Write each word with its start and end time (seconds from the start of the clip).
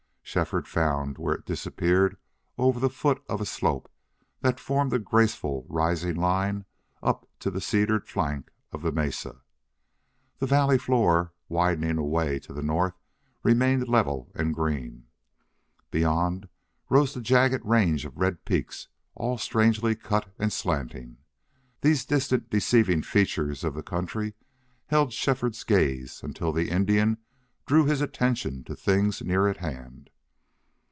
Shefford 0.23 0.65
found 0.65 1.17
where 1.17 1.35
it 1.35 1.45
disappeared 1.45 2.15
over 2.57 2.79
the 2.79 2.89
foot 2.89 3.21
of 3.27 3.41
a 3.41 3.45
slope 3.45 3.91
that 4.39 4.61
formed 4.61 4.93
a 4.93 4.99
graceful 4.99 5.65
rising 5.67 6.15
line 6.15 6.63
up 7.03 7.27
to 7.41 7.51
the 7.51 7.59
cedared 7.59 8.07
flank 8.07 8.49
of 8.71 8.81
the 8.81 8.93
mesa. 8.93 9.41
The 10.39 10.45
valley 10.47 10.77
floor, 10.77 11.33
widening 11.49 11.97
away 11.97 12.39
to 12.41 12.53
the 12.53 12.63
north, 12.63 12.97
remained 13.43 13.89
level 13.89 14.31
and 14.33 14.53
green. 14.55 15.05
Beyond 15.89 16.47
rose 16.89 17.13
the 17.13 17.19
jagged 17.19 17.65
range 17.65 18.05
of 18.05 18.15
red 18.15 18.45
peaks, 18.45 18.87
all 19.15 19.37
strangely 19.37 19.95
cut 19.95 20.33
and 20.39 20.53
slanting. 20.53 21.17
These 21.81 22.05
distant 22.05 22.49
deceiving 22.49 23.01
features 23.01 23.65
of 23.65 23.73
the 23.73 23.83
country 23.83 24.35
held 24.87 25.11
Shefford's 25.11 25.65
gaze 25.65 26.23
until 26.23 26.53
the 26.53 26.69
Indian 26.69 27.17
drew 27.65 27.83
his 27.83 27.99
attention 27.99 28.63
to 28.63 28.77
things 28.77 29.21
near 29.21 29.49
at 29.49 29.57
hand. 29.57 30.07